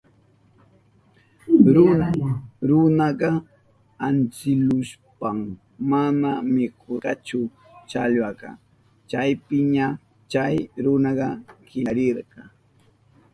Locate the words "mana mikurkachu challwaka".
5.89-8.49